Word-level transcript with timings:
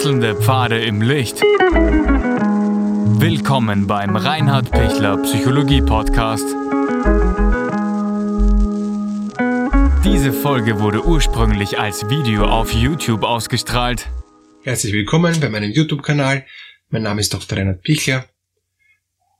Wechselnde 0.00 0.34
Pfade 0.34 0.82
im 0.82 1.02
Licht. 1.02 1.42
Willkommen 3.20 3.86
beim 3.86 4.16
Reinhard 4.16 4.70
Pichler 4.70 5.18
Psychologie 5.18 5.82
Podcast. 5.82 6.46
Diese 10.02 10.32
Folge 10.32 10.80
wurde 10.80 11.04
ursprünglich 11.04 11.78
als 11.78 12.08
Video 12.08 12.46
auf 12.46 12.72
YouTube 12.72 13.24
ausgestrahlt. 13.24 14.08
Herzlich 14.62 14.94
willkommen 14.94 15.38
bei 15.38 15.50
meinem 15.50 15.70
YouTube-Kanal. 15.70 16.46
Mein 16.88 17.02
Name 17.02 17.20
ist 17.20 17.34
Dr. 17.34 17.58
Reinhard 17.58 17.82
Pichler. 17.82 18.26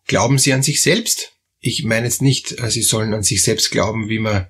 Glauben 0.08 0.36
Sie 0.36 0.52
an 0.52 0.62
sich 0.62 0.82
selbst? 0.82 1.38
Ich 1.60 1.84
meine 1.84 2.04
jetzt 2.04 2.20
nicht, 2.20 2.60
äh, 2.60 2.70
Sie 2.70 2.82
sollen 2.82 3.14
an 3.14 3.22
sich 3.22 3.42
selbst 3.42 3.70
glauben, 3.70 4.10
wie 4.10 4.18
man 4.18 4.46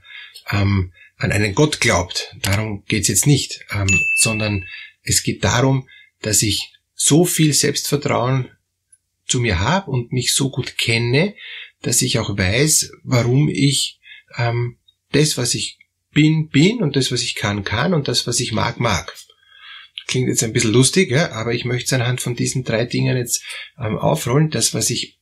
ähm, 0.50 0.92
an 1.18 1.30
einen 1.30 1.54
Gott 1.54 1.80
glaubt. 1.80 2.34
Darum 2.42 2.84
geht's 2.86 3.06
jetzt 3.06 3.28
nicht, 3.28 3.64
ähm, 3.70 3.86
sondern 4.16 4.66
es 5.04 5.22
geht 5.22 5.44
darum, 5.44 5.86
dass 6.22 6.42
ich 6.42 6.72
so 6.94 7.24
viel 7.24 7.52
Selbstvertrauen 7.52 8.50
zu 9.26 9.40
mir 9.40 9.60
habe 9.60 9.90
und 9.90 10.12
mich 10.12 10.34
so 10.34 10.50
gut 10.50 10.76
kenne, 10.76 11.34
dass 11.82 12.02
ich 12.02 12.18
auch 12.18 12.36
weiß, 12.36 12.92
warum 13.04 13.48
ich 13.48 14.00
ähm, 14.36 14.78
das, 15.12 15.36
was 15.38 15.54
ich 15.54 15.78
bin, 16.12 16.48
bin 16.48 16.82
und 16.82 16.96
das, 16.96 17.12
was 17.12 17.22
ich 17.22 17.34
kann, 17.34 17.64
kann 17.64 17.94
und 17.94 18.08
das, 18.08 18.26
was 18.26 18.40
ich 18.40 18.52
mag, 18.52 18.80
mag. 18.80 19.14
Klingt 20.06 20.28
jetzt 20.28 20.42
ein 20.42 20.52
bisschen 20.52 20.72
lustig, 20.72 21.10
ja, 21.10 21.32
aber 21.32 21.54
ich 21.54 21.64
möchte 21.64 21.86
es 21.86 21.92
anhand 21.92 22.20
von 22.20 22.34
diesen 22.34 22.64
drei 22.64 22.84
Dingen 22.84 23.16
jetzt 23.16 23.44
ähm, 23.78 23.96
aufrollen. 23.96 24.50
Das, 24.50 24.74
was 24.74 24.90
ich 24.90 25.18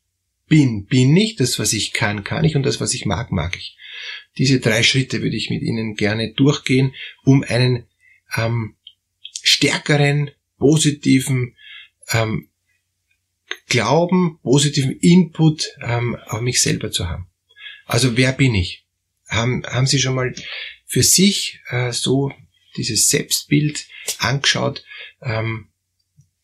bin, 0.48 0.86
bin 0.86 1.14
ich, 1.16 1.36
das, 1.36 1.58
was 1.58 1.74
ich 1.74 1.92
kann, 1.92 2.24
kann 2.24 2.44
ich 2.44 2.56
und 2.56 2.62
das, 2.62 2.80
was 2.80 2.94
ich 2.94 3.04
mag, 3.04 3.30
mag 3.30 3.56
ich. 3.56 3.76
Diese 4.38 4.60
drei 4.60 4.82
Schritte 4.82 5.22
würde 5.22 5.36
ich 5.36 5.50
mit 5.50 5.62
Ihnen 5.62 5.94
gerne 5.94 6.32
durchgehen, 6.32 6.94
um 7.24 7.42
einen 7.42 7.86
ähm, 8.36 8.76
stärkeren, 9.42 10.30
positiven 10.58 11.56
ähm, 12.10 12.48
Glauben, 13.68 14.38
positiven 14.42 14.92
Input 14.92 15.68
ähm, 15.82 16.16
auf 16.26 16.40
mich 16.40 16.60
selber 16.60 16.90
zu 16.90 17.08
haben. 17.08 17.28
Also 17.86 18.16
wer 18.16 18.32
bin 18.32 18.54
ich? 18.54 18.84
Haben, 19.28 19.64
haben 19.66 19.86
Sie 19.86 19.98
schon 19.98 20.14
mal 20.14 20.34
für 20.86 21.02
sich 21.02 21.60
äh, 21.68 21.92
so 21.92 22.32
dieses 22.76 23.08
Selbstbild 23.08 23.86
angeschaut? 24.18 24.84
Ähm, 25.22 25.68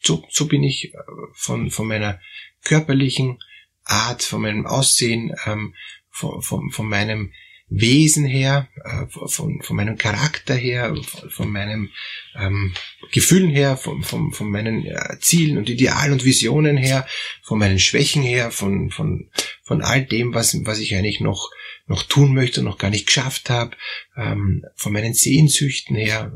so, 0.00 0.26
so 0.30 0.46
bin 0.46 0.62
ich 0.62 0.94
äh, 0.94 0.98
von, 1.34 1.70
von 1.70 1.86
meiner 1.86 2.20
körperlichen 2.62 3.38
Art, 3.84 4.22
von 4.22 4.42
meinem 4.42 4.66
Aussehen, 4.66 5.34
ähm, 5.46 5.74
von, 6.10 6.42
von, 6.42 6.70
von 6.70 6.88
meinem 6.88 7.32
Wesen 7.68 8.26
her, 8.26 8.68
äh, 8.84 9.06
von, 9.06 9.60
von 9.62 9.76
meinem 9.76 9.96
Charakter 9.96 10.54
her, 10.54 10.94
von, 11.30 11.50
meinem 11.50 11.90
ähm, 12.36 12.74
Gefühlen 13.10 13.50
her, 13.50 13.76
von, 13.76 14.02
von, 14.02 14.32
von 14.32 14.50
meinen 14.50 14.84
äh, 14.84 15.18
Zielen 15.20 15.56
und 15.56 15.70
Idealen 15.70 16.12
und 16.12 16.24
Visionen 16.24 16.76
her, 16.76 17.06
von 17.42 17.58
meinen 17.58 17.78
Schwächen 17.78 18.22
her, 18.22 18.50
von, 18.50 18.90
von, 18.90 19.30
von 19.62 19.82
all 19.82 20.04
dem, 20.04 20.34
was, 20.34 20.54
was 20.66 20.78
ich 20.78 20.94
eigentlich 20.94 21.20
noch, 21.20 21.50
noch 21.86 22.02
tun 22.02 22.34
möchte 22.34 22.60
und 22.60 22.66
noch 22.66 22.78
gar 22.78 22.90
nicht 22.90 23.06
geschafft 23.06 23.48
habe, 23.48 23.76
ähm, 24.16 24.64
von 24.76 24.92
meinen 24.92 25.14
Sehnsüchten 25.14 25.96
her, 25.96 26.32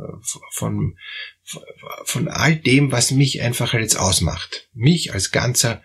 von, 0.53 0.97
von, 2.05 2.29
all 2.29 2.57
dem, 2.57 2.91
was 2.91 3.11
mich 3.11 3.43
einfach 3.43 3.75
jetzt 3.75 3.97
ausmacht. 3.97 4.69
Mich 4.75 5.13
als 5.13 5.31
ganzer 5.31 5.83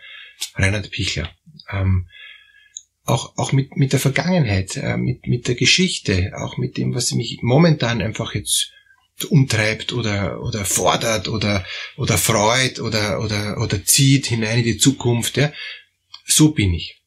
Reinhard 0.55 0.91
Pichler. 0.91 1.30
Ähm, 1.69 2.07
auch, 3.05 3.37
auch 3.37 3.51
mit, 3.51 3.75
mit 3.75 3.91
der 3.91 3.99
Vergangenheit, 3.99 4.77
äh, 4.77 4.97
mit, 4.97 5.27
mit 5.27 5.47
der 5.47 5.55
Geschichte, 5.55 6.31
auch 6.37 6.57
mit 6.57 6.77
dem, 6.77 6.95
was 6.95 7.11
mich 7.11 7.39
momentan 7.41 8.01
einfach 8.01 8.33
jetzt 8.33 8.71
umtreibt 9.29 9.93
oder, 9.93 10.41
oder 10.41 10.65
fordert 10.65 11.27
oder, 11.27 11.65
oder 11.97 12.17
freut 12.17 12.79
oder, 12.79 13.21
oder, 13.21 13.61
oder 13.61 13.85
zieht 13.85 14.28
hinein 14.28 14.59
in 14.59 14.63
die 14.63 14.78
Zukunft, 14.78 15.38
ja. 15.38 15.51
So 16.25 16.51
bin 16.51 16.73
ich. 16.73 17.01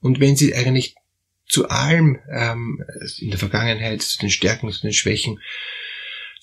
Und 0.00 0.20
wenn 0.20 0.36
Sie 0.36 0.54
eigentlich 0.54 0.94
zu 1.48 1.68
allem 1.68 2.18
ähm, 2.30 2.84
in 3.18 3.30
der 3.30 3.38
Vergangenheit, 3.38 4.02
zu 4.02 4.18
den 4.18 4.30
Stärken, 4.30 4.70
zu 4.70 4.82
den 4.82 4.92
Schwächen, 4.92 5.40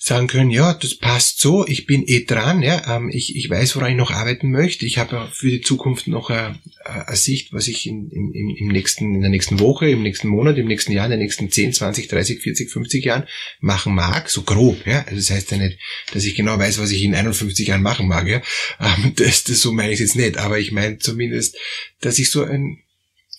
sagen 0.04 0.26
können, 0.26 0.50
ja, 0.50 0.74
das 0.74 0.94
passt 0.96 1.40
so, 1.40 1.66
ich 1.66 1.86
bin 1.86 2.06
eh 2.06 2.26
dran, 2.26 2.62
ja, 2.62 2.94
ähm, 2.94 3.08
ich, 3.08 3.36
ich 3.36 3.48
weiß, 3.48 3.74
woran 3.74 3.92
ich 3.92 3.96
noch 3.96 4.10
arbeiten 4.10 4.50
möchte, 4.50 4.84
ich 4.84 4.98
habe 4.98 5.30
für 5.32 5.48
die 5.48 5.62
Zukunft 5.62 6.08
noch 6.08 6.28
eine, 6.28 6.58
eine 6.84 7.16
Sicht, 7.16 7.54
was 7.54 7.68
ich 7.68 7.86
in, 7.86 8.10
in, 8.10 8.54
im 8.54 8.68
nächsten, 8.68 9.14
in 9.14 9.22
der 9.22 9.30
nächsten 9.30 9.60
Woche, 9.60 9.88
im 9.88 10.02
nächsten 10.02 10.28
Monat, 10.28 10.58
im 10.58 10.66
nächsten 10.66 10.92
Jahr, 10.92 11.06
in 11.06 11.12
den 11.12 11.20
nächsten 11.20 11.50
10, 11.50 11.72
20, 11.72 12.08
30, 12.08 12.42
40, 12.42 12.70
50 12.70 13.02
Jahren 13.02 13.24
machen 13.60 13.94
mag, 13.94 14.28
so 14.28 14.42
grob, 14.42 14.86
ja, 14.86 15.04
also 15.04 15.16
das 15.16 15.30
heißt 15.30 15.52
ja 15.52 15.56
nicht, 15.56 15.78
dass 16.12 16.26
ich 16.26 16.34
genau 16.34 16.58
weiß, 16.58 16.78
was 16.80 16.90
ich 16.90 17.02
in 17.02 17.14
51 17.14 17.66
Jahren 17.66 17.82
machen 17.82 18.06
mag, 18.06 18.28
ja, 18.28 18.42
ähm, 18.80 19.14
das, 19.16 19.44
das 19.44 19.62
so 19.62 19.72
meine 19.72 19.94
ich 19.94 20.00
jetzt 20.00 20.16
nicht, 20.16 20.36
aber 20.36 20.58
ich 20.58 20.70
meine 20.70 20.98
zumindest, 20.98 21.56
dass 22.02 22.18
ich 22.18 22.30
so 22.30 22.44
ein, 22.44 22.76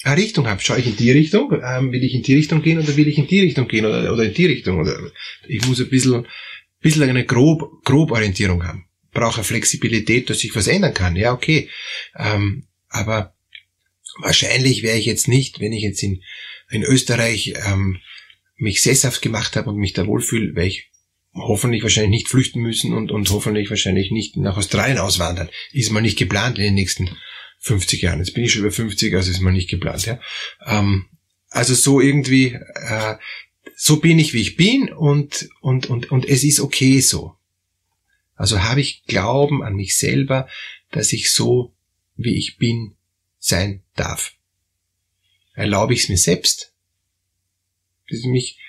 eine 0.03 0.17
Richtung 0.17 0.47
habe. 0.47 0.61
Schaue 0.61 0.79
ich 0.79 0.87
in 0.87 0.95
die 0.95 1.11
Richtung? 1.11 1.51
Ähm, 1.63 1.91
will 1.91 2.03
ich 2.03 2.13
in 2.13 2.21
die 2.21 2.35
Richtung 2.35 2.61
gehen 2.61 2.77
oder 2.77 2.95
will 2.95 3.07
ich 3.07 3.17
in 3.17 3.25
die 3.25 3.41
Richtung 3.41 3.67
gehen 3.67 3.85
oder, 3.85 4.13
oder 4.13 4.23
in 4.23 4.35
die 4.35 4.45
Richtung? 4.45 4.79
Oder 4.79 4.99
ich 5.47 5.65
muss 5.65 5.79
ein 5.79 5.89
bisschen 5.89 6.27
bisschen 6.85 7.09
eine 7.09 7.25
grob, 7.25 7.83
grob 7.83 8.11
Orientierung 8.11 8.63
haben. 8.63 8.85
Brauche 9.11 9.43
Flexibilität, 9.43 10.29
dass 10.29 10.43
ich 10.43 10.55
was 10.55 10.67
ändern 10.67 10.93
kann. 10.93 11.15
Ja, 11.15 11.33
okay. 11.33 11.67
Ähm, 12.15 12.67
aber 12.89 13.33
wahrscheinlich 14.19 14.83
wäre 14.83 14.97
ich 14.97 15.07
jetzt 15.07 15.27
nicht, 15.27 15.59
wenn 15.59 15.73
ich 15.73 15.81
jetzt 15.81 16.03
in, 16.03 16.21
in 16.69 16.83
Österreich 16.83 17.55
ähm, 17.65 17.97
mich 18.57 18.83
sesshaft 18.83 19.23
gemacht 19.23 19.55
habe 19.55 19.71
und 19.71 19.77
mich 19.77 19.93
da 19.93 20.05
wohlfühle, 20.05 20.55
wäre 20.55 20.67
ich 20.67 20.91
hoffentlich 21.33 21.81
wahrscheinlich 21.81 22.11
nicht 22.11 22.29
flüchten 22.29 22.61
müssen 22.61 22.93
und, 22.93 23.11
und 23.11 23.31
hoffentlich 23.31 23.71
wahrscheinlich 23.71 24.11
nicht 24.11 24.37
nach 24.37 24.55
Australien 24.55 24.99
auswandern. 24.99 25.49
Ist 25.71 25.91
mal 25.91 26.01
nicht 26.01 26.19
geplant 26.19 26.59
in 26.59 26.65
den 26.65 26.75
nächsten 26.75 27.09
50 27.61 28.03
Jahren. 28.03 28.19
Jetzt 28.19 28.35
bin 28.35 28.43
ich 28.43 28.53
schon 28.53 28.61
über 28.61 28.71
50, 28.71 29.11
also 29.15 29.31
ist 29.31 29.41
mal 29.41 29.51
nicht 29.51 29.71
geplant. 29.71 30.05
Ja? 30.05 30.19
Ähm, 30.67 31.05
also 31.49 31.73
so 31.73 31.99
irgendwie 31.99 32.53
äh, 32.53 33.15
so 33.75 33.99
bin 33.99 34.19
ich, 34.19 34.33
wie 34.33 34.41
ich 34.41 34.55
bin 34.55 34.91
und, 34.91 35.49
und, 35.61 35.87
und, 35.87 36.11
und 36.11 36.25
es 36.25 36.43
ist 36.43 36.59
okay 36.59 37.01
so. 37.01 37.35
Also 38.35 38.63
habe 38.63 38.81
ich 38.81 39.03
Glauben 39.03 39.63
an 39.63 39.75
mich 39.75 39.97
selber, 39.97 40.47
dass 40.91 41.13
ich 41.13 41.31
so, 41.31 41.73
wie 42.15 42.37
ich 42.37 42.57
bin, 42.57 42.95
sein 43.37 43.83
darf. 43.95 44.33
Erlaube 45.53 45.93
ich 45.93 46.03
es 46.03 46.09
mir 46.09 46.17
selbst? 46.17 46.73
Das 48.09 48.19
ist 48.19 48.25
mich 48.25 48.59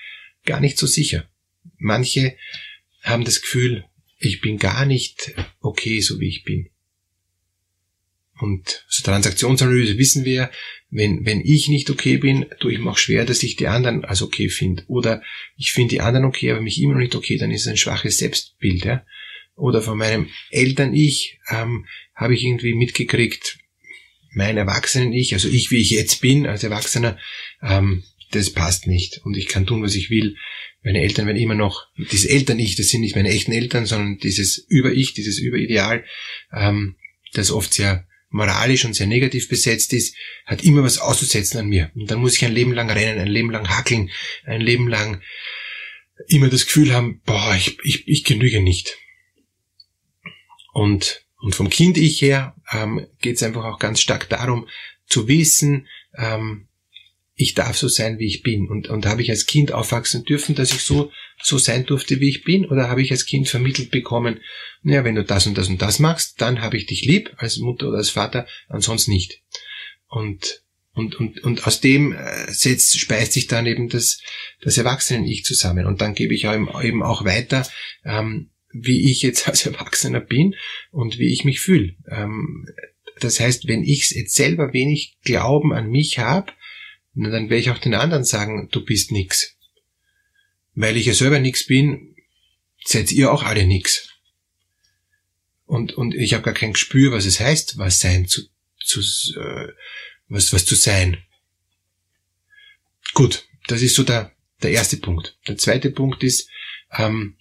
gar 0.45 0.59
nicht 0.59 0.77
so 0.77 0.87
sicher. 0.87 1.29
Manche 1.77 2.37
haben 3.01 3.25
das 3.25 3.41
Gefühl, 3.41 3.85
ich 4.19 4.41
bin 4.41 4.57
gar 4.57 4.85
nicht 4.85 5.33
okay, 5.59 6.01
so 6.01 6.19
wie 6.19 6.27
ich 6.27 6.43
bin. 6.43 6.69
Und 8.39 8.85
zur 8.89 9.05
Transaktionsanalyse 9.05 9.97
wissen 9.97 10.25
wir, 10.25 10.51
wenn, 10.89 11.25
wenn 11.25 11.41
ich 11.41 11.67
nicht 11.67 11.89
okay 11.89 12.17
bin, 12.17 12.45
tue 12.59 12.73
ich 12.73 12.79
mir 12.79 12.91
auch 12.91 12.97
schwer, 12.97 13.25
dass 13.25 13.43
ich 13.43 13.55
die 13.55 13.67
anderen 13.67 14.05
als 14.05 14.21
okay 14.21 14.49
finde. 14.49 14.83
Oder 14.87 15.21
ich 15.55 15.71
finde 15.71 15.95
die 15.95 16.01
anderen 16.01 16.25
okay, 16.25 16.51
aber 16.51 16.61
mich 16.61 16.81
immer 16.81 16.93
noch 16.93 17.01
nicht 17.01 17.15
okay, 17.15 17.37
dann 17.37 17.51
ist 17.51 17.61
es 17.61 17.67
ein 17.67 17.77
schwaches 17.77 18.17
Selbstbild. 18.17 18.85
Ja? 18.85 19.05
Oder 19.55 19.81
von 19.81 19.97
meinem 19.97 20.29
Eltern-Ich 20.51 21.39
ähm, 21.49 21.87
habe 22.15 22.35
ich 22.35 22.43
irgendwie 22.43 22.73
mitgekriegt, 22.73 23.57
mein 24.31 24.57
Erwachsenen-Ich, 24.57 25.33
also 25.33 25.49
ich, 25.49 25.71
wie 25.71 25.77
ich 25.77 25.89
jetzt 25.89 26.21
bin 26.21 26.45
als 26.45 26.63
Erwachsener, 26.63 27.17
ähm, 27.61 28.03
das 28.31 28.51
passt 28.51 28.87
nicht. 28.87 29.21
Und 29.23 29.35
ich 29.35 29.47
kann 29.47 29.65
tun, 29.65 29.81
was 29.81 29.95
ich 29.95 30.09
will. 30.09 30.35
Meine 30.83 31.01
Eltern 31.01 31.25
werden 31.25 31.37
immer 31.37 31.55
noch, 31.55 31.87
dieses 31.97 32.25
Eltern-Ich, 32.25 32.75
das 32.75 32.89
sind 32.89 33.01
nicht 33.01 33.15
meine 33.15 33.29
echten 33.29 33.51
Eltern, 33.51 33.85
sondern 33.85 34.19
dieses 34.19 34.57
Über-Ich, 34.57 35.13
dieses 35.13 35.39
Über-Ideal, 35.39 36.05
ähm, 36.53 36.95
das 37.33 37.51
oft 37.51 37.73
sehr 37.73 38.06
moralisch 38.29 38.85
und 38.85 38.93
sehr 38.93 39.07
negativ 39.07 39.47
besetzt 39.49 39.93
ist, 39.93 40.15
hat 40.45 40.63
immer 40.63 40.83
was 40.83 40.99
auszusetzen 40.99 41.59
an 41.59 41.67
mir. 41.67 41.91
Und 41.95 42.11
dann 42.11 42.19
muss 42.19 42.35
ich 42.35 42.45
ein 42.45 42.53
Leben 42.53 42.73
lang 42.73 42.89
rennen, 42.89 43.19
ein 43.19 43.27
Leben 43.27 43.51
lang 43.51 43.69
hackeln, 43.69 44.09
ein 44.45 44.61
Leben 44.61 44.87
lang 44.87 45.21
immer 46.27 46.49
das 46.49 46.65
Gefühl 46.65 46.93
haben, 46.93 47.21
boah, 47.25 47.55
ich, 47.55 47.77
ich, 47.83 48.07
ich 48.07 48.23
genüge 48.23 48.61
nicht. 48.61 48.97
Und, 50.73 51.25
und 51.39 51.55
vom 51.55 51.69
Kind 51.69 51.97
ich 51.97 52.21
her 52.21 52.55
ähm, 52.71 53.07
geht 53.21 53.37
es 53.37 53.43
einfach 53.43 53.65
auch 53.65 53.79
ganz 53.79 54.01
stark 54.01 54.29
darum, 54.29 54.67
zu 55.05 55.27
wissen, 55.27 55.87
ähm, 56.17 56.67
ich 57.35 57.53
darf 57.53 57.77
so 57.77 57.87
sein, 57.87 58.19
wie 58.19 58.25
ich 58.25 58.41
bin. 58.41 58.67
Und, 58.67 58.89
und 58.89 59.05
habe 59.05 59.21
ich 59.21 59.29
als 59.29 59.45
Kind 59.45 59.71
aufwachsen 59.71 60.25
dürfen, 60.25 60.55
dass 60.55 60.71
ich 60.71 60.81
so, 60.81 61.11
so 61.41 61.57
sein 61.57 61.85
durfte, 61.85 62.19
wie 62.19 62.29
ich 62.29 62.43
bin? 62.43 62.65
Oder 62.65 62.89
habe 62.89 63.01
ich 63.01 63.11
als 63.11 63.25
Kind 63.25 63.47
vermittelt 63.47 63.91
bekommen, 63.91 64.39
naja, 64.81 65.03
wenn 65.03 65.15
du 65.15 65.23
das 65.23 65.47
und 65.47 65.57
das 65.57 65.69
und 65.69 65.81
das 65.81 65.99
machst, 65.99 66.41
dann 66.41 66.61
habe 66.61 66.77
ich 66.77 66.85
dich 66.85 67.05
lieb, 67.05 67.33
als 67.37 67.57
Mutter 67.57 67.89
oder 67.89 67.97
als 67.97 68.09
Vater, 68.09 68.47
ansonsten 68.67 69.11
nicht. 69.11 69.41
Und, 70.07 70.63
und, 70.93 71.15
und, 71.15 71.43
und 71.43 71.67
aus 71.67 71.81
dem 71.81 72.13
äh, 72.13 72.51
setzt, 72.51 72.99
speist 72.99 73.33
sich 73.33 73.47
dann 73.47 73.67
eben 73.67 73.89
das, 73.89 74.21
das 74.61 74.77
Erwachsenen-Ich 74.77 75.43
zusammen. 75.45 75.85
Und 75.85 76.01
dann 76.01 76.15
gebe 76.15 76.33
ich 76.33 76.45
eben 76.45 77.03
auch 77.03 77.25
weiter, 77.25 77.67
ähm, 78.03 78.49
wie 78.71 79.09
ich 79.11 79.21
jetzt 79.21 79.47
als 79.47 79.65
Erwachsener 79.65 80.21
bin 80.21 80.55
und 80.91 81.19
wie 81.19 81.31
ich 81.31 81.45
mich 81.45 81.59
fühle. 81.59 81.95
Ähm, 82.09 82.67
das 83.19 83.39
heißt, 83.39 83.67
wenn 83.67 83.83
ich 83.83 84.11
jetzt 84.11 84.35
selber 84.35 84.73
wenig 84.73 85.17
Glauben 85.23 85.73
an 85.73 85.89
mich 85.89 86.19
habe, 86.19 86.51
dann 87.15 87.49
werde 87.49 87.57
ich 87.57 87.71
auch 87.71 87.79
den 87.79 87.95
anderen 87.95 88.23
sagen, 88.23 88.69
du 88.71 88.85
bist 88.85 89.11
nix. 89.11 89.56
Weil 90.79 90.95
ich 90.95 91.07
ja 91.07 91.15
selber 91.15 91.39
nix 91.39 91.65
bin, 91.65 92.15
seid 92.85 93.11
ihr 93.11 93.31
auch 93.31 93.41
alle 93.41 93.65
nix. 93.65 94.09
und, 95.65 95.93
und 95.93 96.13
ich 96.13 96.35
habe 96.35 96.43
gar 96.43 96.53
kein 96.53 96.73
Gespür, 96.73 97.11
was 97.11 97.25
es 97.25 97.39
heißt, 97.39 97.79
was 97.79 97.99
sein 97.99 98.27
zu, 98.27 98.43
zu 98.79 98.99
äh, 99.39 99.69
was, 100.29 100.53
was 100.53 100.65
zu 100.65 100.75
sein. 100.75 101.17
Gut, 103.15 103.47
das 103.65 103.81
ist 103.81 103.95
so 103.95 104.03
der, 104.03 104.31
der 104.61 104.69
erste 104.69 104.97
Punkt. 104.97 105.35
Der 105.47 105.57
zweite 105.57 105.89
Punkt 105.89 106.23
ist, 106.23 106.47
ähm, 106.95 107.37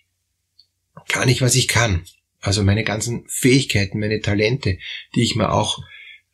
kann 1.08 1.28
ich, 1.28 1.42
was 1.42 1.56
ich 1.56 1.68
kann. 1.68 2.06
Also 2.40 2.62
meine 2.62 2.84
ganzen 2.84 3.28
Fähigkeiten, 3.28 4.00
meine 4.00 4.22
Talente, 4.22 4.78
die 5.14 5.22
ich 5.22 5.36
mir 5.36 5.52
auch 5.52 5.84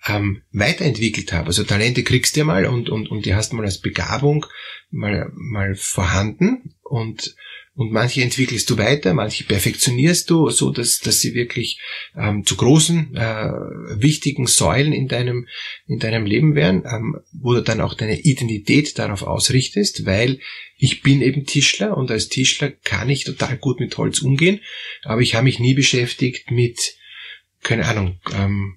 ähm, 0.06 0.42
weiterentwickelt 0.52 1.32
habe. 1.32 1.48
Also 1.48 1.64
Talente 1.64 2.04
kriegst 2.04 2.36
du 2.36 2.40
ja 2.40 2.44
mal 2.44 2.64
und, 2.66 2.90
und, 2.90 3.10
und 3.10 3.26
die 3.26 3.34
hast 3.34 3.50
du 3.50 3.56
mal 3.56 3.64
als 3.64 3.80
Begabung 3.80 4.46
mal, 4.92 5.32
mal 5.34 5.74
vorhanden 5.74 6.76
und 6.92 7.34
und 7.74 7.90
manche 7.90 8.20
entwickelst 8.20 8.68
du 8.68 8.76
weiter, 8.76 9.14
manche 9.14 9.44
perfektionierst 9.44 10.28
du, 10.28 10.50
so 10.50 10.70
dass, 10.70 11.00
dass 11.00 11.20
sie 11.20 11.32
wirklich 11.32 11.80
ähm, 12.14 12.44
zu 12.44 12.56
großen, 12.56 13.16
äh, 13.16 13.50
wichtigen 13.96 14.46
Säulen 14.46 14.92
in 14.92 15.08
deinem, 15.08 15.48
in 15.86 15.98
deinem 15.98 16.26
Leben 16.26 16.54
werden, 16.54 16.82
ähm, 16.84 17.16
wo 17.32 17.54
du 17.54 17.62
dann 17.62 17.80
auch 17.80 17.94
deine 17.94 18.20
Identität 18.20 18.98
darauf 18.98 19.22
ausrichtest, 19.22 20.04
weil 20.04 20.40
ich 20.76 21.00
bin 21.00 21.22
eben 21.22 21.46
Tischler 21.46 21.96
und 21.96 22.10
als 22.10 22.28
Tischler 22.28 22.70
kann 22.70 23.08
ich 23.08 23.24
total 23.24 23.56
gut 23.56 23.80
mit 23.80 23.96
Holz 23.96 24.20
umgehen, 24.20 24.60
aber 25.02 25.22
ich 25.22 25.34
habe 25.34 25.44
mich 25.44 25.58
nie 25.58 25.72
beschäftigt 25.72 26.50
mit, 26.50 26.96
keine 27.62 27.86
Ahnung, 27.86 28.20
ähm, 28.34 28.76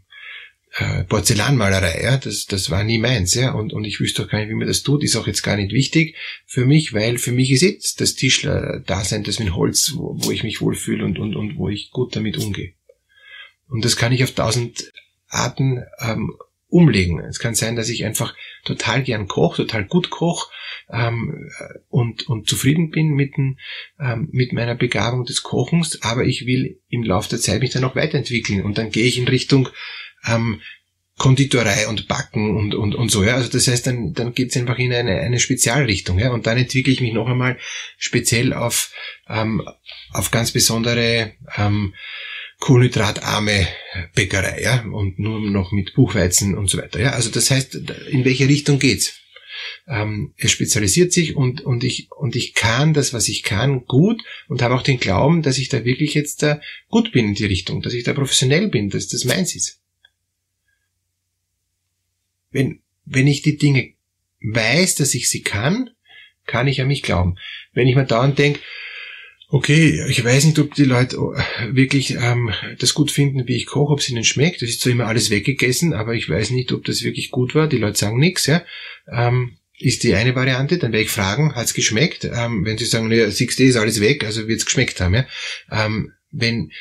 äh, 0.77 1.03
Porzellanmalerei, 1.05 2.01
ja, 2.03 2.17
das, 2.17 2.47
das 2.47 2.69
war 2.69 2.83
nie 2.83 2.97
meins, 2.97 3.33
ja, 3.33 3.53
und, 3.53 3.71
und 3.71 3.85
ich 3.85 3.99
wüsste 3.99 4.23
auch 4.23 4.27
gar 4.27 4.39
nicht, 4.39 4.49
wie 4.49 4.55
man 4.55 4.67
das 4.67 4.83
tut, 4.83 5.03
ist 5.03 5.15
auch 5.15 5.27
jetzt 5.27 5.41
gar 5.41 5.55
nicht 5.55 5.71
wichtig 5.71 6.15
für 6.45 6.65
mich, 6.65 6.93
weil 6.93 7.17
für 7.17 7.31
mich 7.31 7.51
ist 7.51 7.61
jetzt 7.61 8.01
das 8.01 8.15
Tischler-Dasein 8.15 9.23
das 9.23 9.39
mit 9.39 9.55
Holz, 9.55 9.93
wo, 9.95 10.17
wo 10.17 10.31
ich 10.31 10.43
mich 10.43 10.59
wohlfühle 10.59 11.05
und, 11.05 11.17
und, 11.17 11.35
und 11.35 11.57
wo 11.57 11.69
ich 11.69 11.91
gut 11.91 12.15
damit 12.15 12.37
umgehe. 12.37 12.73
Und 13.69 13.85
das 13.85 13.95
kann 13.95 14.11
ich 14.11 14.23
auf 14.23 14.31
tausend 14.31 14.91
Arten 15.29 15.83
ähm, 15.99 16.35
umlegen. 16.67 17.19
Es 17.21 17.39
kann 17.39 17.55
sein, 17.55 17.77
dass 17.77 17.89
ich 17.89 18.03
einfach 18.03 18.35
total 18.65 19.01
gern 19.01 19.27
koche, 19.27 19.65
total 19.65 19.85
gut 19.85 20.09
koche 20.09 20.51
ähm, 20.89 21.49
und, 21.87 22.27
und 22.27 22.49
zufrieden 22.49 22.89
bin 22.89 23.11
mit, 23.11 23.37
den, 23.37 23.59
ähm, 23.97 24.27
mit 24.31 24.51
meiner 24.51 24.75
Begabung 24.75 25.23
des 25.23 25.41
Kochens, 25.41 26.01
aber 26.01 26.25
ich 26.25 26.45
will 26.45 26.81
im 26.89 27.03
Laufe 27.03 27.29
der 27.29 27.39
Zeit 27.39 27.61
mich 27.61 27.71
dann 27.71 27.85
auch 27.85 27.95
weiterentwickeln 27.95 28.63
und 28.63 28.77
dann 28.77 28.89
gehe 28.89 29.05
ich 29.05 29.17
in 29.17 29.27
Richtung 29.27 29.69
ähm, 30.27 30.61
Konditorei 31.17 31.87
und 31.87 32.09
Backen 32.09 32.57
und, 32.57 32.75
und, 32.75 32.93
und 32.93 33.09
so, 33.09 33.23
ja. 33.23 33.35
Also 33.35 33.49
das 33.49 33.67
heißt, 33.67 33.87
dann, 33.87 34.13
dann 34.13 34.33
geht's 34.33 34.57
einfach 34.57 34.77
in 34.77 34.91
eine, 34.91 35.21
eine 35.21 35.39
Spezialrichtung, 35.39 36.19
ja. 36.19 36.31
Und 36.31 36.45
dann 36.45 36.57
entwickle 36.57 36.91
ich 36.91 36.99
mich 36.99 37.13
noch 37.13 37.27
einmal 37.27 37.57
speziell 37.97 38.53
auf, 38.53 38.91
ähm, 39.29 39.65
auf 40.11 40.31
ganz 40.31 40.51
besondere 40.51 41.31
ähm, 41.55 41.93
kohlenhydratarme 42.59 43.67
Bäckerei, 44.13 44.61
ja, 44.61 44.83
und 44.91 45.17
nur 45.17 45.39
noch 45.39 45.71
mit 45.71 45.93
Buchweizen 45.93 46.57
und 46.57 46.69
so 46.69 46.77
weiter, 46.77 46.99
ja. 46.99 47.11
Also 47.11 47.29
das 47.29 47.49
heißt, 47.49 47.75
in 48.09 48.25
welche 48.25 48.49
Richtung 48.49 48.79
geht's? 48.79 49.13
Ähm, 49.87 50.33
es 50.35 50.51
spezialisiert 50.51 51.13
sich 51.13 51.37
und, 51.37 51.61
und 51.61 51.85
ich, 51.85 52.09
und 52.11 52.35
ich 52.35 52.55
kann 52.55 52.93
das, 52.93 53.13
was 53.13 53.29
ich 53.29 53.43
kann, 53.43 53.85
gut 53.85 54.21
und 54.49 54.61
habe 54.61 54.75
auch 54.75 54.81
den 54.81 54.99
Glauben, 54.99 55.43
dass 55.43 55.57
ich 55.57 55.69
da 55.69 55.85
wirklich 55.85 56.13
jetzt 56.13 56.43
da 56.43 56.59
gut 56.89 57.13
bin 57.13 57.29
in 57.29 57.35
die 57.35 57.45
Richtung, 57.45 57.81
dass 57.81 57.93
ich 57.93 58.03
da 58.03 58.13
professionell 58.13 58.67
bin, 58.67 58.89
dass 58.89 59.07
das 59.07 59.23
meins 59.23 59.55
ist 59.55 59.79
wenn, 62.55 62.79
wenn 63.03 63.27
ich 63.27 63.41
die 63.41 63.57
Dinge 63.57 63.93
weiß, 64.41 64.95
dass 64.95 65.13
ich 65.13 65.29
sie 65.29 65.41
kann, 65.41 65.89
kann 66.47 66.67
ich 66.67 66.81
an 66.81 66.87
mich 66.87 67.03
glauben. 67.03 67.35
Wenn 67.73 67.87
ich 67.87 67.95
mir 67.95 68.05
dauernd 68.05 68.39
denke, 68.39 68.61
okay, 69.49 70.01
ich 70.09 70.23
weiß 70.23 70.45
nicht, 70.45 70.57
ob 70.59 70.73
die 70.73 70.85
Leute 70.85 71.17
äh, 71.17 71.75
wirklich 71.75 72.11
ähm, 72.11 72.51
das 72.79 72.93
gut 72.93 73.11
finden, 73.11 73.47
wie 73.47 73.57
ich 73.57 73.65
koche, 73.65 73.93
ob 73.93 73.99
es 73.99 74.09
ihnen 74.09 74.23
schmeckt. 74.23 74.61
Das 74.61 74.69
ist 74.69 74.81
zwar 74.81 74.93
immer 74.93 75.07
alles 75.07 75.29
weggegessen, 75.29 75.93
aber 75.93 76.13
ich 76.13 76.29
weiß 76.29 76.51
nicht, 76.51 76.71
ob 76.71 76.85
das 76.85 77.03
wirklich 77.03 77.29
gut 77.29 77.55
war. 77.55 77.67
Die 77.67 77.77
Leute 77.77 77.97
sagen 77.97 78.19
nichts, 78.19 78.45
ja. 78.45 78.63
Ähm, 79.11 79.57
ist 79.77 80.03
die 80.03 80.15
eine 80.15 80.35
Variante, 80.35 80.77
dann 80.77 80.93
werde 80.93 81.03
ich 81.03 81.11
fragen, 81.11 81.53
hat's 81.55 81.73
geschmeckt? 81.73 82.23
Ähm, 82.23 82.63
wenn 82.63 82.77
sie 82.77 82.85
sagen, 82.85 83.09
naja, 83.09 83.25
6D 83.25 83.65
ist 83.65 83.75
alles 83.75 83.99
weg, 83.99 84.23
also 84.23 84.47
wird's 84.47 84.65
geschmeckt 84.65 85.01
haben, 85.01 85.13
ja. 85.13 85.25
Ähm, 85.69 86.13
wenn, 86.37 86.71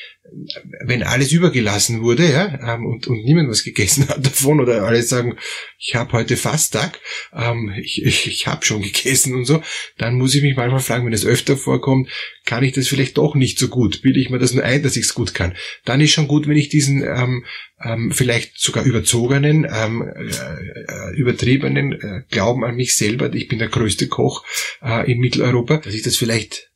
wenn 0.84 1.02
alles 1.02 1.32
übergelassen 1.32 2.02
wurde, 2.02 2.30
ja, 2.30 2.74
ähm, 2.74 2.86
und, 2.86 3.06
und 3.06 3.24
niemand 3.24 3.48
was 3.48 3.62
gegessen 3.62 4.08
hat 4.08 4.24
davon, 4.26 4.60
oder 4.60 4.82
alle 4.82 5.02
sagen, 5.02 5.36
ich 5.78 5.94
habe 5.94 6.12
heute 6.12 6.36
Fasttag, 6.36 7.00
ähm, 7.32 7.72
ich, 7.80 8.04
ich, 8.04 8.26
ich 8.26 8.46
habe 8.46 8.64
schon 8.64 8.82
gegessen 8.82 9.34
und 9.34 9.44
so, 9.44 9.62
dann 9.98 10.18
muss 10.18 10.34
ich 10.34 10.42
mich 10.42 10.56
manchmal 10.56 10.80
fragen, 10.80 11.06
wenn 11.06 11.12
es 11.12 11.26
öfter 11.26 11.56
vorkommt, 11.56 12.08
kann 12.44 12.64
ich 12.64 12.72
das 12.72 12.88
vielleicht 12.88 13.16
doch 13.16 13.34
nicht 13.34 13.58
so 13.58 13.68
gut? 13.68 14.02
Bilde 14.02 14.20
ich 14.20 14.30
mir 14.30 14.38
das 14.38 14.52
nur 14.52 14.64
ein, 14.64 14.82
dass 14.82 14.96
ich 14.96 15.04
es 15.04 15.14
gut 15.14 15.34
kann? 15.34 15.54
Dann 15.84 16.00
ist 16.00 16.12
schon 16.12 16.28
gut, 16.28 16.46
wenn 16.48 16.56
ich 16.56 16.68
diesen 16.68 17.02
ähm, 17.02 17.44
ähm, 17.82 18.10
vielleicht 18.12 18.58
sogar 18.58 18.84
überzogenen, 18.84 19.66
ähm, 19.70 20.02
äh, 20.02 21.16
übertriebenen 21.16 21.92
äh, 21.92 22.22
Glauben 22.30 22.64
an 22.64 22.76
mich 22.76 22.96
selber, 22.96 23.32
ich 23.32 23.48
bin 23.48 23.58
der 23.58 23.68
größte 23.68 24.08
Koch 24.08 24.44
äh, 24.82 25.10
in 25.10 25.20
Mitteleuropa, 25.20 25.78
dass 25.78 25.94
ich 25.94 26.02
das 26.02 26.16
vielleicht 26.16 26.73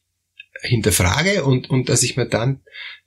hinterfrage 0.62 1.44
und, 1.44 1.70
und 1.70 1.88
dass 1.88 2.02
ich 2.02 2.16
mir 2.16 2.26
dann 2.26 2.60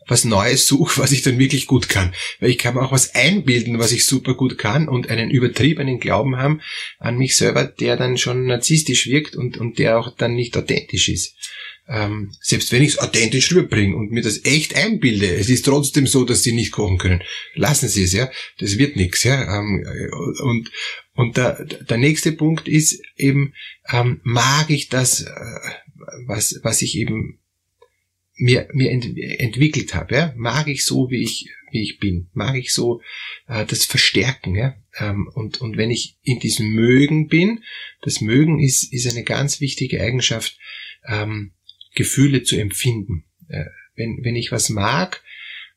was 0.08 0.26
Neues 0.26 0.68
suche, 0.68 1.00
was 1.02 1.12
ich 1.12 1.22
dann 1.22 1.40
wirklich 1.40 1.68
gut 1.68 1.90
kann. 1.90 2.14
Weil 2.40 2.50
ich 2.50 2.58
kann 2.58 2.76
mir 2.76 2.82
auch 2.82 2.92
was 2.92 3.16
einbilden, 3.16 3.80
was 3.80 3.92
ich 3.92 4.06
super 4.06 4.36
gut 4.36 4.58
kann 4.58 4.88
und 4.88 5.10
einen 5.10 5.30
übertriebenen 5.30 6.00
Glauben 6.00 6.38
haben 6.38 6.62
an 7.00 7.18
mich 7.18 7.36
selber, 7.36 7.66
der 7.66 7.98
dann 7.98 8.18
schon 8.18 8.46
narzisstisch 8.46 9.08
wirkt 9.08 9.36
und, 9.36 9.58
und 9.58 9.80
der 9.80 10.00
auch 10.00 10.16
dann 10.16 10.36
nicht 10.36 10.58
authentisch 10.58 11.10
ist. 11.10 11.36
Ähm, 11.88 12.32
selbst 12.40 12.72
wenn 12.72 12.84
ich 12.84 12.90
es 12.90 13.00
authentisch 13.00 13.52
rüberbringe 13.52 13.96
und 13.96 14.12
mir 14.12 14.22
das 14.22 14.46
echt 14.46 14.76
einbilde, 14.76 15.36
es 15.36 15.50
ist 15.50 15.66
trotzdem 15.66 16.08
so, 16.08 16.24
dass 16.24 16.44
sie 16.44 16.54
nicht 16.54 16.72
kochen 16.72 16.98
können. 16.98 17.22
Lassen 17.56 17.90
Sie 17.90 18.04
es, 18.04 18.14
ja. 18.14 18.32
Das 18.60 18.78
wird 18.78 18.96
nichts, 18.96 19.24
ja. 19.24 19.60
Ähm, 19.60 19.84
und 20.42 20.72
und 21.14 21.36
der, 21.36 21.66
der 21.66 21.98
nächste 21.98 22.32
Punkt 22.32 22.68
ist 22.68 23.02
eben, 23.18 23.54
ähm, 23.92 24.22
mag 24.24 24.70
ich 24.70 24.88
das, 24.88 25.24
äh, 25.24 25.30
was, 26.26 26.60
was 26.64 26.82
ich 26.82 26.98
eben 26.98 27.41
mir, 28.42 28.68
mir 28.74 28.92
ent, 28.92 29.18
entwickelt 29.18 29.94
habe, 29.94 30.16
ja? 30.16 30.34
mag 30.36 30.68
ich 30.68 30.84
so, 30.84 31.10
wie 31.12 31.22
ich, 31.22 31.50
wie 31.72 31.84
ich 31.84 32.00
bin, 32.00 32.30
mag 32.34 32.56
ich 32.56 32.74
so 32.74 33.02
äh, 33.48 33.66
das 33.66 33.86
Verstärken, 33.86 34.56
ja? 34.56 34.76
Ähm, 35.00 35.30
und, 35.34 35.62
und 35.62 35.78
wenn 35.78 35.92
ich 35.92 36.18
in 36.24 36.40
diesem 36.40 36.70
Mögen 36.70 37.28
bin, 37.28 37.64
das 38.02 38.20
Mögen 38.20 38.60
ist, 38.60 38.92
ist 38.92 39.10
eine 39.10 39.24
ganz 39.24 39.62
wichtige 39.62 40.02
Eigenschaft, 40.02 40.58
ähm, 41.08 41.54
Gefühle 41.94 42.44
zu 42.44 42.58
empfinden. 42.58 43.26
Äh, 43.48 43.66
wenn, 43.96 44.24
wenn 44.24 44.36
ich 44.36 44.52
was 44.52 44.70
mag, 44.70 45.24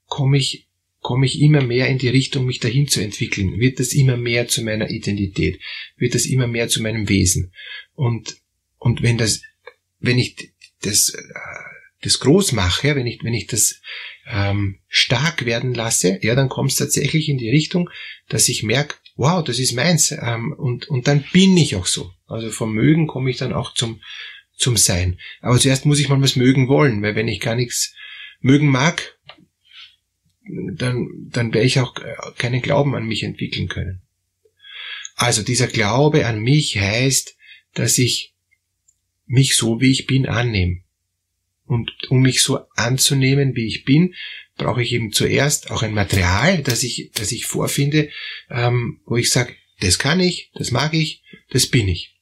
komme 0.06 0.38
ich 0.38 0.66
komme 1.00 1.26
ich 1.26 1.42
immer 1.42 1.60
mehr 1.60 1.88
in 1.88 1.98
die 1.98 2.08
Richtung, 2.08 2.46
mich 2.46 2.60
dahin 2.60 2.88
zu 2.88 3.02
entwickeln, 3.02 3.60
wird 3.60 3.78
das 3.78 3.92
immer 3.92 4.16
mehr 4.16 4.48
zu 4.48 4.64
meiner 4.64 4.88
Identität, 4.88 5.60
wird 5.98 6.14
das 6.14 6.24
immer 6.24 6.46
mehr 6.46 6.68
zu 6.68 6.80
meinem 6.80 7.10
Wesen. 7.10 7.52
Und, 7.92 8.38
und 8.78 9.02
wenn 9.02 9.18
das, 9.18 9.42
wenn 10.00 10.18
ich 10.18 10.54
das 10.80 11.10
äh, 11.10 11.73
das 12.04 12.20
groß 12.20 12.52
mache, 12.52 12.94
wenn 12.94 13.06
ich, 13.06 13.22
wenn 13.22 13.34
ich 13.34 13.46
das 13.46 13.80
ähm, 14.26 14.78
stark 14.88 15.44
werden 15.44 15.74
lasse, 15.74 16.18
ja, 16.22 16.34
dann 16.34 16.48
kommt 16.48 16.70
es 16.70 16.76
tatsächlich 16.76 17.28
in 17.28 17.38
die 17.38 17.50
Richtung, 17.50 17.90
dass 18.28 18.48
ich 18.48 18.62
merke, 18.62 18.96
wow, 19.16 19.42
das 19.42 19.58
ist 19.58 19.72
meins. 19.72 20.12
Ähm, 20.12 20.52
und, 20.52 20.88
und 20.88 21.08
dann 21.08 21.24
bin 21.32 21.56
ich 21.56 21.76
auch 21.76 21.86
so. 21.86 22.12
Also 22.26 22.50
vom 22.50 22.74
Mögen 22.74 23.06
komme 23.06 23.30
ich 23.30 23.38
dann 23.38 23.52
auch 23.52 23.74
zum, 23.74 24.00
zum 24.56 24.76
Sein. 24.76 25.18
Aber 25.40 25.58
zuerst 25.58 25.86
muss 25.86 25.98
ich 25.98 26.08
mal 26.08 26.20
was 26.20 26.36
mögen 26.36 26.68
wollen, 26.68 27.02
weil 27.02 27.16
wenn 27.16 27.28
ich 27.28 27.40
gar 27.40 27.54
nichts 27.54 27.94
mögen 28.40 28.68
mag, 28.68 29.18
dann, 30.46 31.08
dann 31.30 31.54
werde 31.54 31.66
ich 31.66 31.80
auch 31.80 31.94
keinen 32.36 32.60
Glauben 32.60 32.94
an 32.94 33.06
mich 33.06 33.22
entwickeln 33.22 33.68
können. 33.68 34.02
Also 35.16 35.42
dieser 35.42 35.68
Glaube 35.68 36.26
an 36.26 36.40
mich 36.40 36.78
heißt, 36.78 37.36
dass 37.72 37.98
ich 37.98 38.34
mich 39.26 39.56
so 39.56 39.80
wie 39.80 39.90
ich 39.90 40.06
bin 40.06 40.26
annehme. 40.26 40.83
Und 41.66 41.90
um 42.08 42.20
mich 42.20 42.42
so 42.42 42.60
anzunehmen, 42.76 43.56
wie 43.56 43.66
ich 43.66 43.84
bin, 43.84 44.14
brauche 44.56 44.82
ich 44.82 44.92
eben 44.92 45.12
zuerst 45.12 45.70
auch 45.70 45.82
ein 45.82 45.94
Material, 45.94 46.62
das 46.62 46.82
ich, 46.82 47.10
das 47.14 47.32
ich 47.32 47.46
vorfinde, 47.46 48.10
ähm, 48.50 49.00
wo 49.06 49.16
ich 49.16 49.30
sage, 49.30 49.54
das 49.80 49.98
kann 49.98 50.20
ich, 50.20 50.50
das 50.54 50.70
mag 50.70 50.94
ich, 50.94 51.22
das 51.50 51.66
bin 51.66 51.88
ich. 51.88 52.14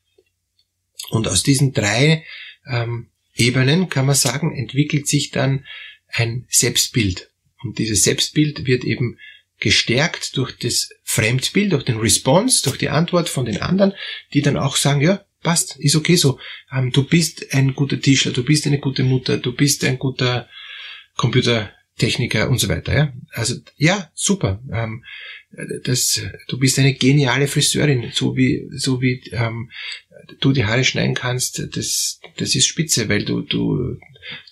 Und 1.10 1.28
aus 1.28 1.42
diesen 1.42 1.72
drei 1.72 2.24
ähm, 2.66 3.10
Ebenen, 3.34 3.88
kann 3.88 4.06
man 4.06 4.14
sagen, 4.14 4.56
entwickelt 4.56 5.06
sich 5.08 5.30
dann 5.30 5.66
ein 6.08 6.46
Selbstbild. 6.48 7.30
Und 7.62 7.78
dieses 7.78 8.02
Selbstbild 8.02 8.66
wird 8.66 8.84
eben 8.84 9.18
gestärkt 9.58 10.36
durch 10.36 10.56
das 10.58 10.90
Fremdbild, 11.04 11.72
durch 11.72 11.84
den 11.84 11.98
Response, 11.98 12.62
durch 12.64 12.78
die 12.78 12.88
Antwort 12.88 13.28
von 13.28 13.44
den 13.44 13.62
anderen, 13.62 13.94
die 14.34 14.42
dann 14.42 14.56
auch 14.56 14.76
sagen, 14.76 15.00
ja, 15.00 15.24
passt, 15.42 15.76
ist 15.76 15.96
okay 15.96 16.16
so. 16.16 16.38
Ähm, 16.72 16.90
du 16.92 17.04
bist 17.04 17.52
ein 17.52 17.74
guter 17.74 18.00
Tischler, 18.00 18.32
du 18.32 18.44
bist 18.44 18.66
eine 18.66 18.78
gute 18.78 19.02
Mutter, 19.02 19.38
du 19.38 19.52
bist 19.52 19.84
ein 19.84 19.98
guter 19.98 20.48
Computertechniker 22.02 22.48
und 22.48 22.58
so 22.58 22.68
weiter. 22.68 22.94
Ja? 22.94 23.12
Also 23.32 23.54
ja, 23.76 24.10
super. 24.14 24.60
Ähm, 24.72 25.04
das, 25.84 26.22
du 26.48 26.58
bist 26.58 26.78
eine 26.78 26.94
geniale 26.94 27.46
Friseurin, 27.46 28.10
so 28.12 28.36
wie 28.36 28.68
so 28.72 29.02
wie 29.02 29.22
ähm, 29.32 29.70
du 30.40 30.52
die 30.52 30.64
Haare 30.64 30.84
schneiden 30.84 31.14
kannst. 31.14 31.62
Das 31.76 32.20
das 32.38 32.54
ist 32.54 32.66
spitze, 32.66 33.08
weil 33.08 33.24
du 33.24 33.42
du 33.42 33.98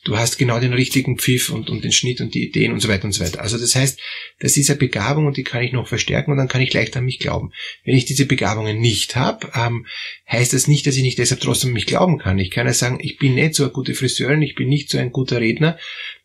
du 0.05 0.19
hast 0.19 0.37
genau 0.37 0.61
den 0.61 0.75
richtigen 0.75 1.19
Pfiff 1.19 1.51
und, 1.51 1.71
und 1.71 1.85
den 1.85 1.93
Schnitt 1.93 2.21
und 2.21 2.35
die 2.35 2.47
Ideen 2.47 2.73
und 2.73 2.81
so 2.81 2.89
weiter 2.89 3.05
und 3.05 3.13
so 3.13 3.25
weiter. 3.25 3.41
Also 3.41 3.57
das 3.57 3.75
heißt, 3.75 3.99
das 4.41 4.57
ist 4.57 4.69
eine 4.69 4.79
Begabung 4.79 5.27
und 5.27 5.37
die 5.37 5.43
kann 5.43 5.63
ich 5.63 5.73
noch 5.73 5.89
verstärken 5.89 6.33
und 6.33 6.39
dann 6.39 6.49
kann 6.49 6.61
ich 6.61 6.73
leicht 6.73 6.97
an 6.97 7.05
mich 7.05 7.19
glauben. 7.19 7.53
Wenn 7.85 7.97
ich 7.97 8.05
diese 8.05 8.27
Begabungen 8.27 8.79
nicht 8.79 9.17
habe, 9.17 9.51
ähm, 9.55 9.87
heißt 10.31 10.53
das 10.53 10.67
nicht, 10.67 10.87
dass 10.87 10.97
ich 10.97 11.03
nicht 11.03 11.19
deshalb 11.19 11.41
trotzdem 11.41 11.69
an 11.69 11.75
mich 11.75 11.87
glauben 11.87 12.19
kann. 12.19 12.39
Ich 12.39 12.51
kann 12.51 12.67
ja 12.67 12.75
sagen, 12.75 12.99
ich 13.01 13.19
bin 13.19 13.35
nicht 13.35 13.55
so 13.55 13.63
eine 13.63 13.73
gute 13.73 13.95
Friseurin, 13.95 14.43
ich 14.43 14.55
bin 14.55 14.69
nicht 14.69 14.91
so 14.91 14.99
ein 14.99 15.13
guter 15.13 15.41
Redner, 15.41 15.79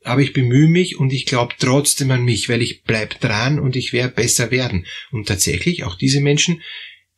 aber 0.05 0.21
ich 0.21 0.33
bemühe 0.33 0.67
mich 0.67 0.99
und 0.99 1.11
ich 1.11 1.25
glaube 1.25 1.55
trotzdem 1.59 2.11
an 2.11 2.23
mich, 2.23 2.49
weil 2.49 2.61
ich 2.61 2.83
bleib 2.83 3.19
dran 3.19 3.59
und 3.59 3.75
ich 3.75 3.93
werde 3.93 4.13
besser 4.13 4.51
werden. 4.51 4.85
Und 5.11 5.27
tatsächlich, 5.27 5.83
auch 5.83 5.95
diese 5.95 6.21
Menschen 6.21 6.61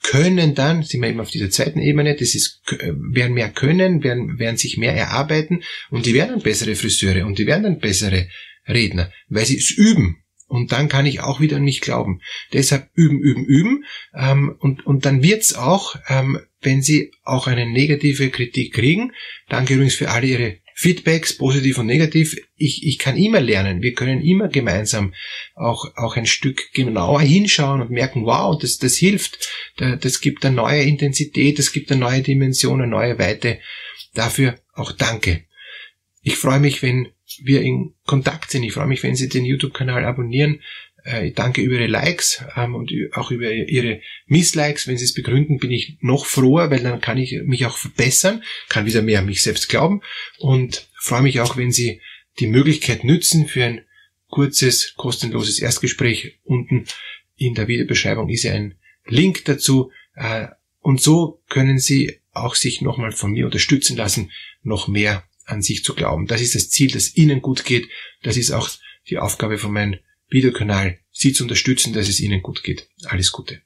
können 0.03 0.55
dann, 0.55 0.83
sind 0.83 1.01
wir 1.01 1.09
eben 1.09 1.19
auf 1.19 1.31
dieser 1.31 1.49
zweiten 1.49 1.79
Ebene, 1.79 2.15
das 2.15 2.35
ist, 2.35 2.61
werden 2.71 3.33
mehr 3.33 3.49
können, 3.49 4.03
werden, 4.03 4.39
werden 4.39 4.57
sich 4.57 4.77
mehr 4.77 4.93
erarbeiten 4.93 5.63
und 5.89 6.05
die 6.05 6.13
werden 6.13 6.31
dann 6.31 6.41
bessere 6.41 6.75
Friseure 6.75 7.25
und 7.25 7.39
die 7.39 7.47
werden 7.47 7.63
dann 7.63 7.79
bessere 7.79 8.29
Redner, 8.67 9.11
weil 9.27 9.45
sie 9.45 9.57
es 9.57 9.71
üben. 9.71 10.23
Und 10.47 10.71
dann 10.71 10.87
kann 10.87 11.05
ich 11.05 11.19
auch 11.19 11.41
wieder 11.41 11.57
an 11.57 11.63
mich 11.63 11.81
glauben. 11.81 12.21
Deshalb 12.53 12.89
üben, 12.95 13.19
üben, 13.19 13.43
üben. 13.43 13.83
Ähm, 14.15 14.55
und, 14.59 14.85
und 14.85 15.05
dann 15.05 15.21
wird's 15.21 15.55
auch, 15.55 15.97
ähm, 16.07 16.39
wenn 16.61 16.81
Sie 16.81 17.11
auch 17.23 17.47
eine 17.47 17.69
negative 17.69 18.29
Kritik 18.29 18.73
kriegen. 18.73 19.11
Danke 19.49 19.73
übrigens 19.73 19.95
für 19.95 20.09
alle 20.09 20.27
Ihre 20.27 20.57
Feedbacks, 20.79 21.35
positiv 21.35 21.79
und 21.79 21.87
negativ. 21.87 22.37
Ich, 22.55 22.85
ich 22.85 22.99
kann 22.99 23.17
immer 23.17 23.41
lernen. 23.41 23.81
Wir 23.81 23.95
können 23.95 24.21
immer 24.21 24.47
gemeinsam 24.47 25.11
auch, 25.55 25.85
auch 25.95 26.15
ein 26.17 26.27
Stück 26.27 26.71
genauer 26.73 27.21
hinschauen 27.21 27.81
und 27.81 27.89
merken, 27.89 28.25
wow, 28.25 28.55
das, 28.55 28.77
das 28.77 28.95
hilft. 28.95 29.49
Das 29.77 30.21
gibt 30.21 30.45
eine 30.45 30.55
neue 30.55 30.83
Intensität, 30.83 31.57
das 31.57 31.71
gibt 31.71 31.91
eine 31.91 32.01
neue 32.01 32.21
Dimension, 32.21 32.79
eine 32.79 32.91
neue 32.91 33.17
Weite. 33.17 33.57
Dafür 34.13 34.59
auch 34.73 34.91
danke. 34.91 35.45
Ich 36.21 36.35
freue 36.35 36.59
mich, 36.59 36.83
wenn 36.83 37.07
wir 37.41 37.63
in 37.63 37.95
Kontakt 38.05 38.51
sind. 38.51 38.61
Ich 38.61 38.73
freue 38.73 38.85
mich, 38.85 39.01
wenn 39.01 39.15
Sie 39.15 39.29
den 39.29 39.45
YouTube-Kanal 39.45 40.05
abonnieren. 40.05 40.61
Äh, 41.07 41.27
ich 41.29 41.33
danke 41.33 41.61
über 41.61 41.75
Ihre 41.75 41.87
Likes 41.87 42.43
ähm, 42.55 42.75
und 42.75 42.91
auch 43.13 43.31
über 43.31 43.51
Ihre 43.51 44.01
Misslikes. 44.27 44.87
Wenn 44.87 44.97
Sie 44.97 45.05
es 45.05 45.13
begründen, 45.13 45.57
bin 45.57 45.71
ich 45.71 45.97
noch 46.01 46.25
froher, 46.25 46.69
weil 46.69 46.81
dann 46.81 47.01
kann 47.01 47.17
ich 47.17 47.41
mich 47.43 47.65
auch 47.65 47.77
verbessern, 47.77 48.43
kann 48.69 48.85
wieder 48.85 49.01
mehr 49.01 49.19
an 49.19 49.25
mich 49.25 49.41
selbst 49.41 49.69
glauben 49.69 50.01
und 50.37 50.87
freue 50.99 51.21
mich 51.21 51.39
auch, 51.39 51.57
wenn 51.57 51.71
Sie 51.71 52.01
die 52.39 52.47
Möglichkeit 52.47 53.03
nützen 53.03 53.47
für 53.47 53.63
ein 53.63 53.81
kurzes, 54.29 54.93
kostenloses 54.95 55.59
Erstgespräch. 55.59 56.39
Unten 56.43 56.85
in 57.37 57.55
der 57.55 57.67
Videobeschreibung 57.67 58.29
ist 58.29 58.43
ja 58.43 58.53
ein 58.53 58.75
Link 59.05 59.45
dazu. 59.45 59.91
Äh, 60.15 60.47
und 60.81 61.01
so 61.01 61.41
können 61.49 61.79
Sie 61.79 62.19
auch 62.33 62.55
sich 62.55 62.81
nochmal 62.81 63.13
von 63.13 63.31
mir 63.31 63.45
unterstützen 63.45 63.97
lassen, 63.97 64.31
noch 64.61 64.87
mehr 64.87 65.23
an 65.45 65.61
sich 65.61 65.83
zu 65.83 65.95
glauben. 65.95 66.27
Das 66.27 66.41
ist 66.41 66.55
das 66.55 66.69
Ziel, 66.69 66.91
dass 66.91 67.15
Ihnen 67.15 67.41
gut 67.41 67.63
geht. 67.63 67.87
Das 68.21 68.37
ist 68.37 68.51
auch 68.51 68.69
die 69.09 69.17
Aufgabe 69.17 69.57
von 69.57 69.71
meinem 69.71 69.97
Videokanal, 70.29 70.97
Sie 71.09 71.31
zu 71.31 71.43
unterstützen, 71.43 71.93
dass 71.93 72.09
es 72.09 72.19
Ihnen 72.19 72.41
gut 72.41 72.61
geht. 72.61 72.89
Alles 73.05 73.31
Gute. 73.31 73.61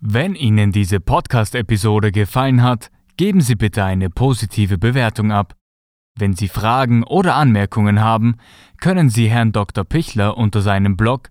Wenn 0.00 0.34
Ihnen 0.34 0.72
diese 0.72 0.98
Podcast-Episode 0.98 2.10
gefallen 2.10 2.64
hat, 2.64 2.90
geben 3.16 3.40
Sie 3.40 3.54
bitte 3.54 3.84
eine 3.84 4.10
positive 4.10 4.78
Bewertung 4.78 5.30
ab. 5.30 5.54
Wenn 6.18 6.32
Sie 6.32 6.48
Fragen 6.48 7.04
oder 7.04 7.36
Anmerkungen 7.36 8.00
haben, 8.00 8.38
können 8.80 9.10
Sie 9.10 9.30
Herrn 9.30 9.52
Dr. 9.52 9.84
Pichler 9.84 10.36
unter 10.36 10.60
seinem 10.60 10.96
Blog 10.96 11.30